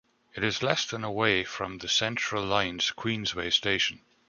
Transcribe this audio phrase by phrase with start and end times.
[0.33, 4.01] It is less than away from the Central line's Queensway station.